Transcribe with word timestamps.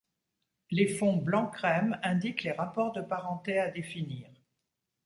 Les 0.71 0.87
fonds 0.87 1.17
blanc 1.17 1.45
crème 1.45 1.99
indiquent 2.01 2.41
les 2.41 2.51
rapports 2.53 2.91
de 2.91 3.01
parenté 3.03 3.59
à 3.59 3.69
définir. 3.69 4.27